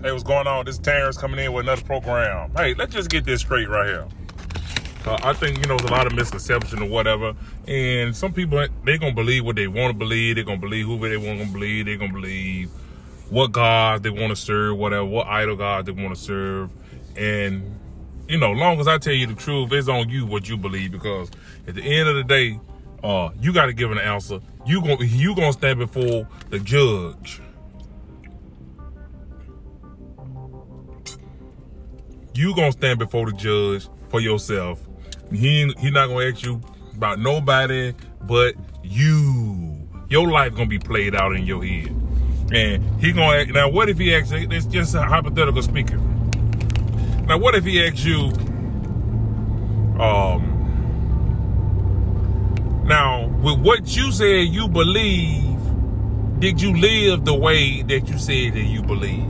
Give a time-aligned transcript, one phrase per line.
[0.00, 0.64] Hey, what's going on?
[0.64, 2.52] This is Terrence coming in with another program.
[2.56, 4.06] Hey, let's just get this straight right here.
[5.04, 7.34] Uh, I think, you know, there's a lot of misconception or whatever.
[7.66, 10.36] And some people, they're going to believe what they want to believe.
[10.36, 11.86] They're going to believe who they want to believe.
[11.86, 12.70] They're going to believe
[13.28, 16.70] what God they want to serve, whatever, what idol God they want to serve.
[17.16, 17.76] And,
[18.28, 20.92] you know, long as I tell you the truth, it's on you what you believe
[20.92, 21.28] because
[21.66, 22.60] at the end of the day,
[23.02, 24.38] uh, you got to give an answer.
[24.64, 27.40] You going you gonna stand before the judge.
[32.38, 34.80] You gonna stand before the judge for yourself.
[35.32, 36.60] He he not gonna ask you
[36.96, 37.92] about nobody
[38.22, 39.74] but you.
[40.08, 41.88] Your life gonna be played out in your head,
[42.52, 43.68] and he gonna ask, now.
[43.68, 44.30] What if he asks?
[44.32, 46.00] It's just a hypothetical speaking.
[47.26, 48.32] Now, what if he asks you?
[50.00, 50.54] Um.
[52.86, 55.58] Now, with what you said you believe,
[56.38, 59.26] did you live the way that you said that you believe?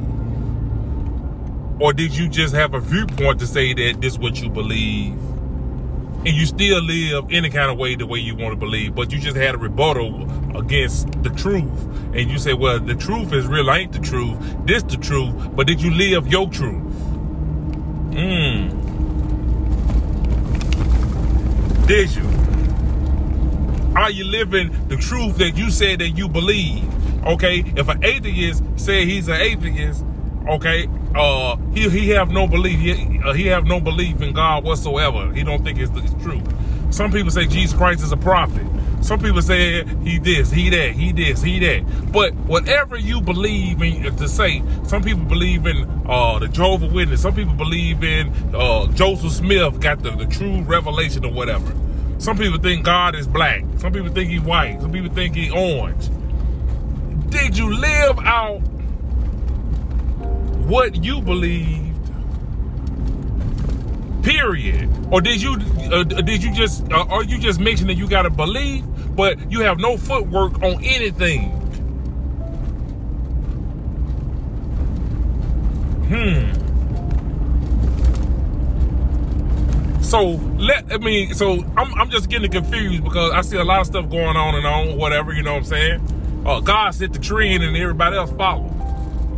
[1.80, 5.12] Or did you just have a viewpoint to say that this is what you believe?
[5.12, 9.12] And you still live any kind of way the way you want to believe, but
[9.12, 11.84] you just had a rebuttal against the truth.
[12.14, 14.36] And you say, well, the truth is real, ain't the truth.
[14.66, 16.82] This the truth, but did you live your truth?
[18.12, 18.74] Hmm.
[21.86, 22.24] Did you?
[23.96, 26.84] Are you living the truth that you said that you believe?
[27.24, 30.04] Okay, if an atheist said he's an atheist,
[30.48, 32.78] okay, uh, he he have no belief.
[32.78, 35.32] He, uh, he have no belief in God whatsoever.
[35.32, 36.42] He don't think it's, it's true.
[36.90, 38.66] Some people say Jesus Christ is a prophet.
[39.00, 42.12] Some people say he this, he that, he this, he that.
[42.12, 46.86] But whatever you believe in uh, to say, some people believe in uh, the Jehovah
[46.86, 47.22] Witness.
[47.22, 51.72] Some people believe in uh, Joseph Smith got the, the true revelation or whatever.
[52.18, 53.62] Some people think God is black.
[53.76, 54.80] Some people think he white.
[54.80, 56.08] Some people think he orange.
[57.30, 58.62] Did you live out
[60.68, 61.88] what you believed
[64.22, 64.90] period.
[65.10, 65.52] Or did you
[65.90, 68.84] uh, did you just uh, or you just mentioned that you got to believe
[69.16, 71.50] but you have no footwork on anything?
[76.08, 76.52] Hmm.
[80.02, 83.80] So let I mean so I'm, I'm just getting confused because I see a lot
[83.80, 86.42] of stuff going on and on whatever you know what I'm saying?
[86.44, 88.77] Uh, God set the trend and everybody else follow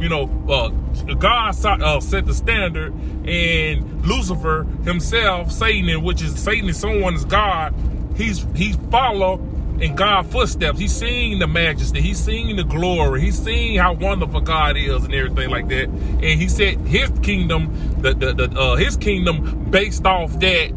[0.01, 0.69] you know, uh,
[1.15, 2.95] God uh, set the standard,
[3.27, 7.75] and Lucifer himself, Satan, which is Satan is someone is God.
[8.17, 9.35] He's he follow
[9.79, 10.79] in God's footsteps.
[10.79, 12.01] He's seeing the majesty.
[12.01, 13.21] He's seeing the glory.
[13.21, 15.85] He's seeing how wonderful God is and everything like that.
[15.85, 20.73] And he said his kingdom, the the, the uh, his kingdom based off that,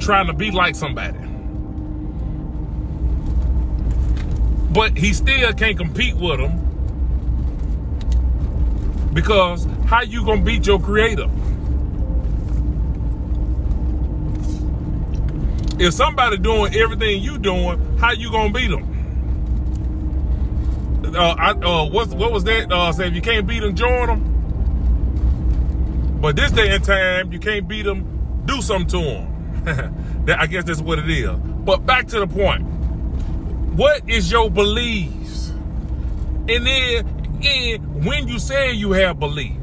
[0.00, 1.18] trying to be like somebody.
[4.72, 6.73] But he still can't compete with him
[9.14, 11.30] because how you gonna beat your creator?
[15.78, 18.90] If somebody doing everything you doing, how you gonna beat them?
[21.16, 22.72] Uh, I, uh, what, what was that?
[22.72, 24.34] Uh, say if you can't beat them, join them.
[26.20, 30.26] But this day and time, you can't beat them, do something to them.
[30.38, 31.30] I guess that's what it is.
[31.30, 32.62] But back to the point.
[33.74, 35.50] What is your beliefs?
[36.48, 37.13] And then
[37.44, 39.56] again, when you say you have belief,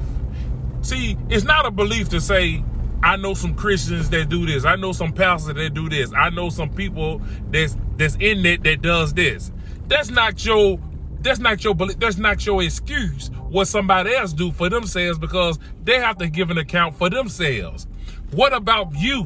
[0.82, 2.64] see, it's not a belief to say,
[3.04, 4.64] I know some Christians that do this.
[4.64, 6.14] I know some pastors that do this.
[6.14, 9.52] I know some people that's that's in it that does this.
[9.88, 10.80] That's not your
[11.22, 12.00] that's not your belief.
[12.00, 13.32] That's not your excuse.
[13.50, 17.88] What somebody else do for themselves because they have to give an account for themselves.
[18.32, 19.24] What about you?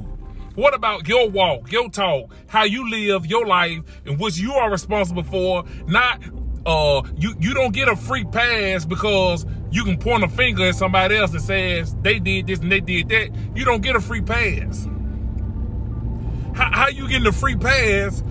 [0.55, 4.71] What about your walk, your talk, how you live your life, and which you are
[4.71, 5.65] responsible for?
[5.85, 6.21] Not
[6.65, 10.75] uh, you you don't get a free pass because you can point a finger at
[10.75, 13.29] somebody else and says they did this and they did that.
[13.55, 14.87] You don't get a free pass.
[16.55, 18.23] How, how you getting a free pass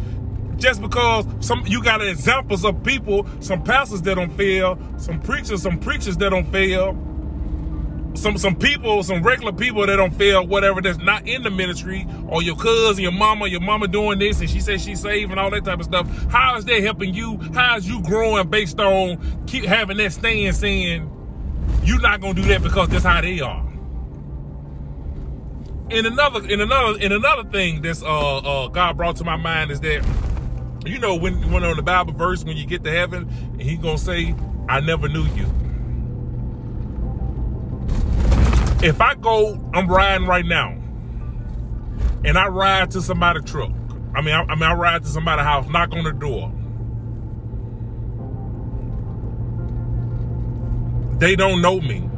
[0.57, 5.63] just because some you got examples of people, some pastors that don't fail, some preachers,
[5.63, 6.97] some preachers that don't fail
[8.15, 12.07] some some people, some regular people that don't feel whatever that's not in the ministry,
[12.29, 15.41] or your cousin, your mama, your mama doing this, and she says she's saved and
[15.41, 16.09] all that type of stuff.
[16.31, 17.39] How is that helping you?
[17.55, 21.11] How is you growing based on keep having that stand saying
[21.83, 23.63] you're not gonna do that because that's how they are?
[25.91, 29.71] In another, in another, in another thing that's uh, uh God brought to my mind
[29.71, 30.07] is that
[30.87, 33.77] you know when when on the Bible verse when you get to heaven, and He
[33.77, 34.35] gonna say,
[34.69, 35.64] "I never knew you."
[38.85, 40.77] If I go, I'm riding right now,
[42.23, 43.73] and I ride to somebody's truck.
[44.15, 46.53] I mean, I, I mean, I ride to somebody's house, knock on the door.
[51.19, 52.09] They don't know me.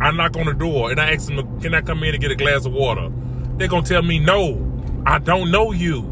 [0.00, 2.30] I knock on the door and I ask them, can I come in and get
[2.30, 3.10] a glass of water?
[3.56, 6.02] They're to tell me, no, I don't know you.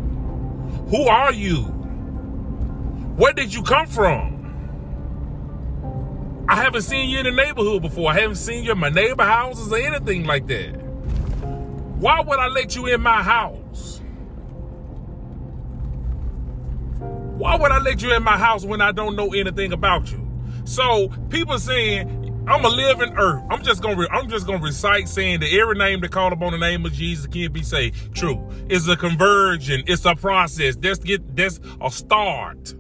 [0.91, 1.62] Who are you?
[3.17, 4.33] Where did you come from?
[6.49, 8.11] I haven't seen you in the neighborhood before.
[8.11, 10.73] I haven't seen you in my neighbor houses or anything like that.
[11.96, 14.02] Why would I let you in my house?
[16.99, 20.20] Why would I let you in my house when I don't know anything about you?
[20.64, 23.43] So people saying I'm a living earth.
[23.50, 26.58] I'm just gonna I'm just gonna recite saying that every name that called upon the
[26.58, 28.14] name of Jesus can't be saved.
[28.14, 28.47] True.
[28.69, 29.82] It's a conversion.
[29.87, 30.76] It's a process.
[30.76, 32.75] That's get that's a start.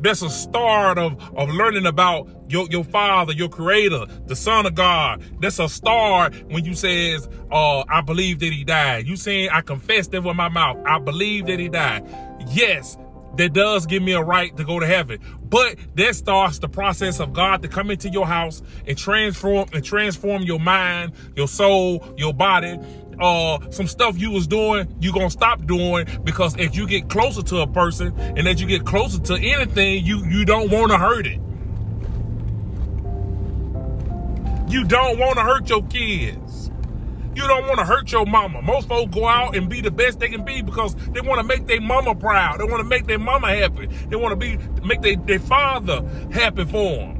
[0.00, 4.74] That's a start of, of learning about your, your father, your creator, the son of
[4.74, 5.22] God.
[5.40, 9.06] That's a start when you says, uh, I believe that he died.
[9.06, 10.78] You saying, I confess that with my mouth.
[10.86, 12.04] I believe that he died.
[12.48, 12.96] Yes,
[13.36, 15.18] that does give me a right to go to heaven.
[15.42, 19.84] But that starts the process of God to come into your house and transform and
[19.84, 22.78] transform your mind, your soul, your body.
[23.20, 27.42] Uh, some stuff you was doing, you gonna stop doing because as you get closer
[27.42, 30.98] to a person and as you get closer to anything, you you don't want to
[30.98, 31.40] hurt it.
[34.68, 36.70] You don't want to hurt your kids.
[37.36, 38.62] You don't want to hurt your mama.
[38.62, 41.46] Most folks go out and be the best they can be because they want to
[41.46, 42.60] make their mama proud.
[42.60, 43.86] They want to make their mama happy.
[43.86, 46.02] They want to be make their, their father
[46.32, 47.15] happy for them.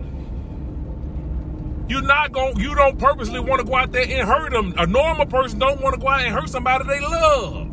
[1.89, 4.75] You're not going you don't purposely want to go out there and hurt them.
[4.77, 7.73] A normal person don't want to go out and hurt somebody they love.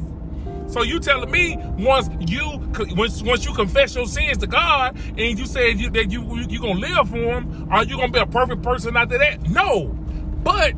[0.67, 2.59] So you telling me once you
[2.95, 6.47] once once you confess your sins to God and you say you, that you you,
[6.49, 9.47] you gonna live for Him, are you gonna be a perfect person after that?
[9.49, 9.87] No,
[10.43, 10.73] but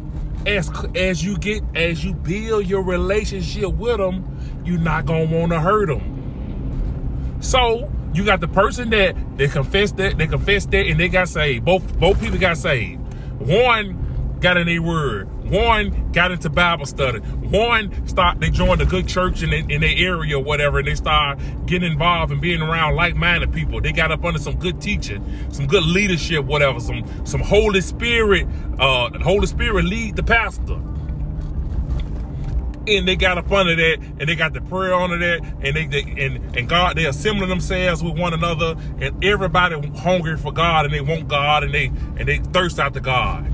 [0.46, 5.52] as as you get as you build your relationship with them, you're not gonna want
[5.52, 7.38] to hurt them.
[7.42, 11.30] So you got the person that they confessed that they confessed that and they got
[11.30, 11.66] saved.
[11.66, 13.05] Both both people got saved.
[13.40, 15.30] One got in a word.
[15.50, 17.20] One got into Bible study.
[17.20, 20.96] One start they joined a good church in, in their area or whatever, and they
[20.96, 23.82] start getting involved and being around like-minded people.
[23.82, 28.48] They got up under some good teaching, some good leadership, whatever, some some Holy Spirit,
[28.80, 30.80] uh, Holy Spirit lead the pastor.
[32.88, 35.86] And they got up under that, and they got the prayer under that, and they,
[35.88, 40.86] they and and God they assembling themselves with one another, and everybody hungry for God,
[40.86, 43.52] and they want God, and they and they thirst after God.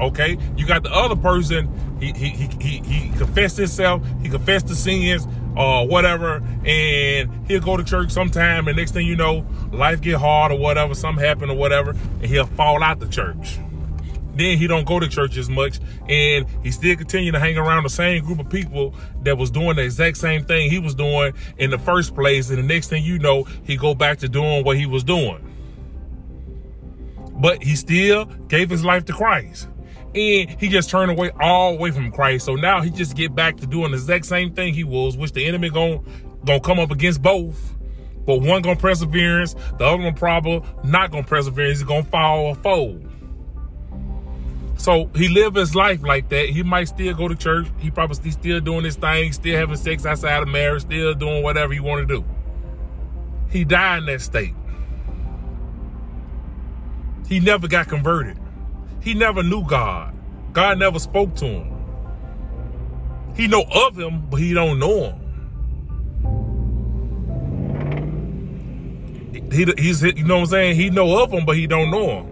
[0.00, 1.68] Okay, you got the other person.
[2.00, 4.02] He he he he, he confessed himself.
[4.22, 5.26] He confessed the sins
[5.56, 8.68] or uh, whatever, and he'll go to church sometime.
[8.68, 12.26] And next thing you know, life get hard or whatever, something happen or whatever, and
[12.26, 13.58] he'll fall out the church.
[14.40, 17.82] Then he don't go to church as much, and he still continue to hang around
[17.82, 21.34] the same group of people that was doing the exact same thing he was doing
[21.58, 22.48] in the first place.
[22.48, 25.46] And the next thing you know, he go back to doing what he was doing.
[27.32, 29.68] But he still gave his life to Christ
[30.14, 32.46] and he just turned away all away from Christ.
[32.46, 35.32] So now he just get back to doing the exact same thing he was, which
[35.32, 36.00] the enemy gonna
[36.46, 37.74] gonna come up against both.
[38.24, 41.78] But one gonna perseverance, the other one probably not gonna perseverance.
[41.78, 43.09] He's gonna fall or fold.
[44.80, 46.48] So he live his life like that.
[46.48, 47.66] He might still go to church.
[47.80, 51.74] He probably still doing his thing, still having sex outside of marriage, still doing whatever
[51.74, 52.24] he want to do.
[53.50, 54.54] He died in that state.
[57.28, 58.38] He never got converted.
[59.02, 60.14] He never knew God.
[60.54, 61.76] God never spoke to him.
[63.36, 65.16] He know of him, but he don't know him.
[69.52, 70.76] He, he's, you know what I'm saying?
[70.76, 72.29] He know of him, but he don't know him.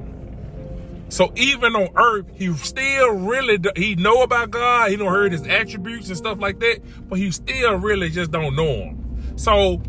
[1.08, 4.90] So even on earth, he still really, he know about God.
[4.90, 8.54] He don't heard his attributes and stuff like that, but he still really just don't
[8.54, 9.32] know him.
[9.36, 9.80] So,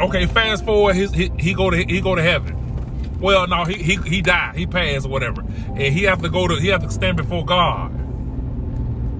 [0.00, 2.56] okay, fast forward, his, he, he go to, he go to heaven.
[3.20, 4.56] Well, no, he he he died.
[4.56, 7.44] He passed or whatever, and he have to go to he have to stand before
[7.44, 7.92] God.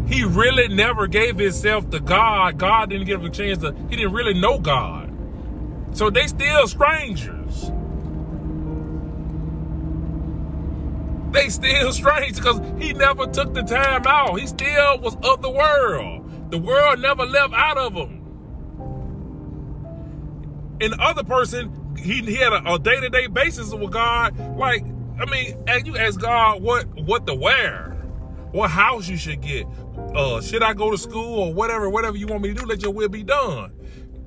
[0.08, 2.56] He really never gave himself to God.
[2.56, 3.74] God didn't give him a chance to.
[3.90, 5.12] He didn't really know God,
[5.92, 7.70] so they still strangers.
[11.32, 14.40] They still strange because he never took the time out.
[14.40, 16.50] He still was of the world.
[16.50, 18.16] The world never left out of him.
[20.80, 24.38] And the other person he, he had a, a day-to-day basis with God.
[24.56, 24.84] Like,
[25.18, 27.90] I mean, and you ask God what what to wear,
[28.52, 29.66] what house you should get.
[30.14, 32.82] Uh, should I go to school or whatever, whatever you want me to do, let
[32.82, 33.72] your will be done.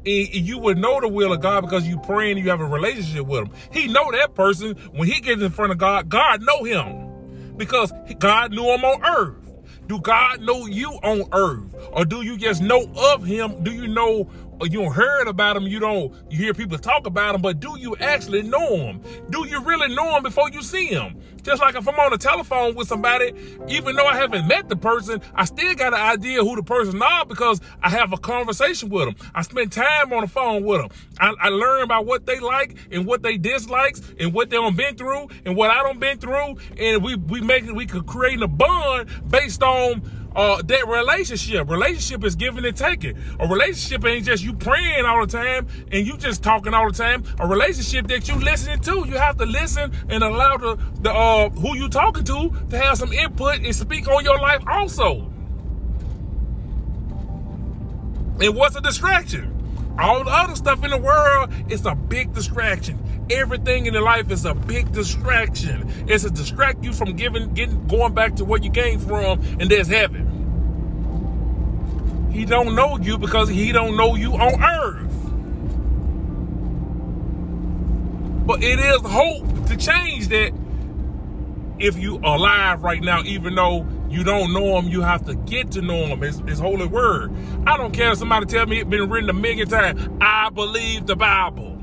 [0.06, 3.26] You would know the will of God because you pray and you have a relationship
[3.26, 3.52] with him.
[3.72, 7.92] He know that person when he gets in front of God, God know him because
[8.20, 9.44] God knew him on earth.
[9.88, 11.76] Do God know you on earth?
[11.92, 13.64] Or do you just know of him?
[13.64, 14.30] Do you know
[14.60, 17.60] or you don't heard about them, you don't you hear people talk about them, but
[17.60, 19.02] do you actually know them?
[19.30, 21.20] Do you really know them before you see them?
[21.44, 23.34] Just like if I'm on the telephone with somebody,
[23.68, 27.02] even though I haven't met the person, I still got an idea who the person
[27.02, 29.30] are because I have a conversation with them.
[29.36, 30.90] I spend time on the phone with them.
[31.20, 34.78] I, I learn about what they like and what they dislikes and what they don't
[34.78, 38.42] been through and what I don't been through, and we we make we could create
[38.42, 41.70] a bond based on uh, that relationship.
[41.70, 43.18] Relationship is giving and taking.
[43.40, 46.98] A relationship ain't just you praying all the time and you just talking all the
[46.98, 47.24] time.
[47.40, 51.50] A relationship that you listening to, you have to listen and allow the, the uh,
[51.50, 55.30] who you talking to to have some input and speak on your life also.
[58.42, 59.54] And what's a distraction?
[60.00, 63.00] All the other stuff in the world is a big distraction.
[63.30, 65.90] Everything in your life is a big distraction.
[66.08, 69.70] It's to distract you from giving, getting, going back to where you came from, and
[69.70, 70.23] there's heaven.
[72.34, 75.14] He don't know you because he don't know you on earth.
[78.48, 80.52] But it is hope to change that
[81.78, 85.36] if you are alive right now, even though you don't know him, you have to
[85.36, 86.22] get to know him.
[86.22, 87.32] His, his holy word.
[87.68, 90.10] I don't care if somebody tell me it's been written a million times.
[90.20, 91.80] I believe the Bible.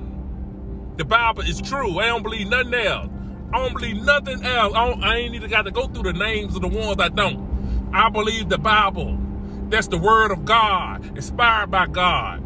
[0.97, 2.01] The Bible is true.
[2.01, 3.09] I don't believe nothing else.
[3.53, 4.75] I don't believe nothing else.
[4.75, 7.91] I, I ain't even got to go through the names of the ones I don't.
[7.93, 9.20] I believe the Bible.
[9.71, 12.43] That's the word of God, inspired by God.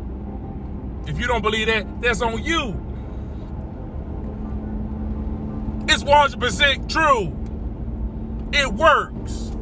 [1.09, 2.78] If you don't believe that, that's on you.
[5.88, 7.35] It's 100% true.
[8.52, 9.52] It works.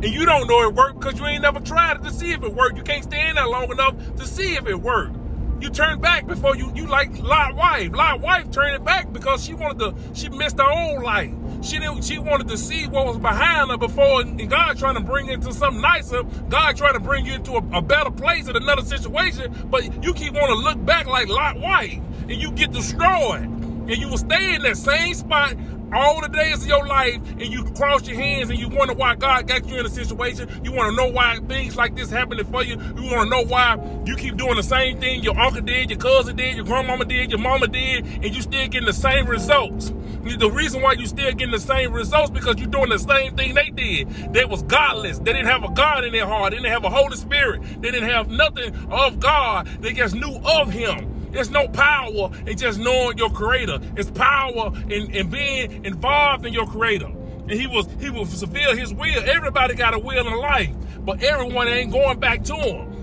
[0.00, 2.42] And you don't know it worked because you ain't never tried it to see if
[2.42, 2.78] it worked.
[2.78, 5.16] You can't stand there long enough to see if it worked.
[5.60, 7.92] You turn back before you you like Lot wife.
[7.92, 9.94] Lot wife turned it back because she wanted to.
[10.14, 11.32] She missed her own life.
[11.62, 12.04] She didn't.
[12.04, 14.20] She wanted to see what was behind her before.
[14.20, 16.22] And God trying to bring into something nicer.
[16.48, 19.54] God trying to bring you into a, a better place in another situation.
[19.70, 23.42] But you keep wanting to look back like Lot White, and you get destroyed.
[23.42, 25.56] And you will stay in that same spot
[25.92, 29.14] all the days of your life and you cross your hands and you wonder why
[29.14, 30.48] God got you in a situation.
[30.62, 32.76] You want to know why things like this happening for you.
[32.76, 35.98] You want to know why you keep doing the same thing your uncle did, your
[35.98, 39.92] cousin did, your grandmama did, your mama did, and you still getting the same results.
[40.36, 43.54] The reason why you still getting the same results because you're doing the same thing
[43.54, 44.08] they did.
[44.32, 45.18] They was godless.
[45.18, 46.50] They didn't have a God in their heart.
[46.50, 47.62] They didn't have a Holy Spirit.
[47.80, 49.66] They didn't have nothing of God.
[49.80, 51.30] They just knew of Him.
[51.32, 53.78] There's no power in just knowing your creator.
[53.96, 57.06] It's power in, in being involved in your creator.
[57.06, 59.22] And he was he will fulfill his will.
[59.24, 62.98] Everybody got a will in life, but everyone ain't going back to him.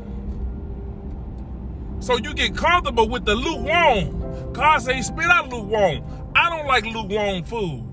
[2.00, 4.54] So you get comfortable with the lukewarm.
[4.54, 6.04] God say spit out lukewarm.
[6.36, 7.92] I don't like lukewarm food.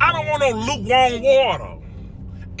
[0.00, 1.82] I don't want no lukewarm water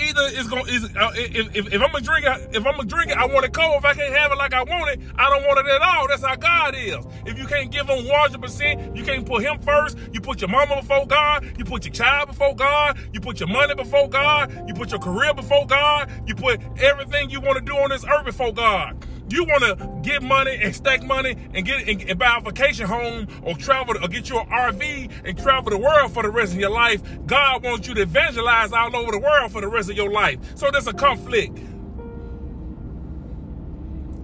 [0.02, 2.84] either it's gonna is uh, if, if, if, I'm gonna drink it, if I'm gonna
[2.84, 3.76] drink it, I want it cold.
[3.76, 6.08] If I can't have it like I want it, I don't want it at all.
[6.08, 7.04] That's how God is.
[7.26, 9.98] If you can't give him 100 percent, you can't put him first.
[10.12, 11.46] You put your mama before God.
[11.58, 12.98] You put your child before God.
[13.12, 14.52] You put your money before God.
[14.68, 16.10] You put your career before God.
[16.26, 20.00] You put everything you want to do on this earth before God you want to
[20.02, 23.96] get money and stack money and get and, and buy a vacation home or travel
[24.02, 27.02] or get you an RV and travel the world for the rest of your life,
[27.26, 30.38] God wants you to evangelize all over the world for the rest of your life.
[30.56, 31.58] So there's a conflict.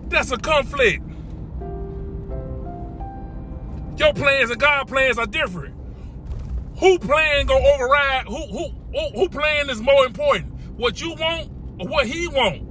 [0.08, 1.04] That's a conflict.
[3.96, 5.74] Your plans and God plans are different.
[6.78, 8.26] Who plan gonna override?
[8.26, 10.52] Who who who, who plan is more important?
[10.76, 11.50] What you want
[11.80, 12.67] or what he want?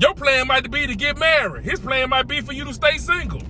[0.00, 1.64] Your plan might be to get married.
[1.64, 3.42] His plan might be for you to stay single.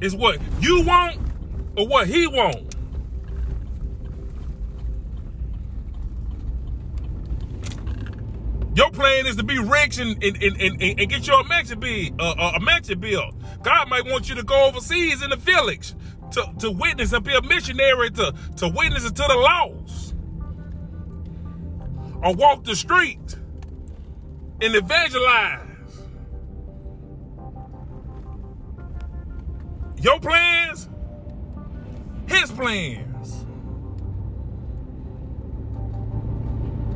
[0.00, 1.18] It's what you want
[1.76, 2.74] or what he want.
[8.74, 12.14] Your plan is to be rich and, and, and, and, and get your mansion bill,
[12.18, 13.32] uh, a mansion bill.
[13.62, 15.92] God might want you to go overseas in the village
[16.30, 20.14] to, to witness and be a missionary to, to witness to the lost.
[22.22, 23.36] Or walk the street
[24.60, 25.66] and evangelize.
[30.00, 30.88] Your plans,
[32.26, 33.44] his plans.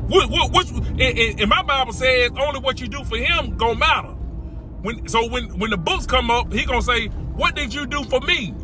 [0.09, 3.79] What, what, what, and, and my Bible says only what you do for him gonna
[3.79, 4.09] matter.
[4.09, 8.05] When, so when, when the books come up, he gonna say, what did you do
[8.05, 8.55] for me?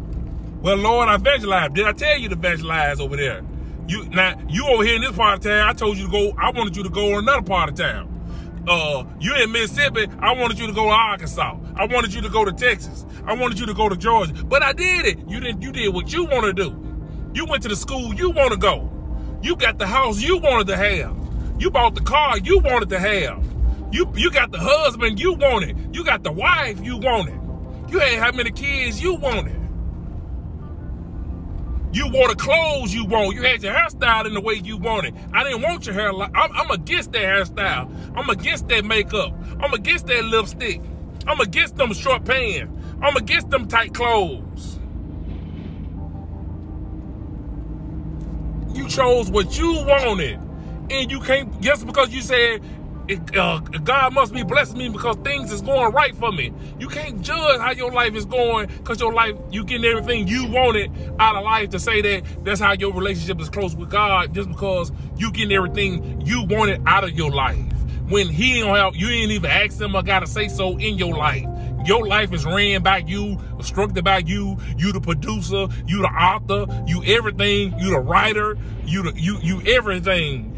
[0.60, 1.74] Well, Lord, I evangelized.
[1.74, 3.42] Did I tell you to evangelize over there?
[3.88, 5.68] You now you over here in this part of town.
[5.68, 6.32] I told you to go.
[6.38, 8.09] I wanted you to go on another part of town
[8.68, 11.56] uh, you in Mississippi, I wanted you to go to Arkansas.
[11.76, 13.06] I wanted you to go to Texas.
[13.24, 14.32] I wanted you to go to Georgia.
[14.44, 15.18] But I did it.
[15.28, 16.76] You didn't you did what you want to do.
[17.34, 18.90] You went to the school you want to go.
[19.42, 21.16] You got the house you wanted to have.
[21.58, 23.44] You bought the car you wanted to have.
[23.92, 25.94] You you got the husband you wanted.
[25.94, 27.40] You got the wife you wanted.
[27.90, 29.59] You ain't how many kids you wanted.
[31.92, 33.34] You wore the clothes you want.
[33.34, 35.14] You had your hairstyle in the way you wanted.
[35.32, 36.12] I didn't want your hair.
[36.12, 38.16] Like, I'm, I'm against that hairstyle.
[38.16, 39.34] I'm against that makeup.
[39.60, 40.80] I'm against that lipstick.
[41.26, 42.72] I'm against them short pants.
[43.02, 44.78] I'm against them tight clothes.
[48.72, 50.38] You chose what you wanted.
[50.90, 52.62] And you can't, just because you said,
[53.16, 56.52] uh, God must be blessing me because things is going right for me.
[56.78, 60.46] You can't judge how your life is going because your life, you getting everything you
[60.46, 64.34] wanted out of life to say that that's how your relationship is close with God
[64.34, 67.58] just because you getting everything you wanted out of your life.
[68.08, 71.16] When he don't help, you ain't even ask him or gotta say so in your
[71.16, 71.46] life.
[71.86, 74.58] Your life is ran by you, constructed by you.
[74.76, 79.62] You the producer, you the author, you everything, you the writer, you the you you
[79.66, 80.49] everything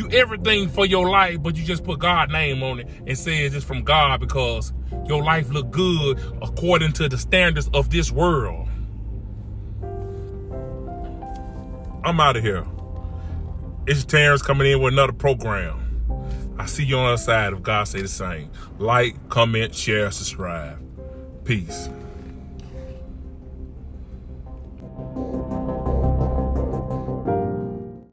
[0.00, 3.54] you everything for your life, but you just put God name on it and says
[3.54, 4.72] it's from God because
[5.06, 8.66] your life look good according to the standards of this world.
[12.02, 12.66] I'm out of here.
[13.86, 15.76] It's Terrence coming in with another program.
[16.58, 18.50] I see you on the other side if God say the same.
[18.78, 20.78] Like, comment, share, subscribe.
[21.44, 21.90] Peace.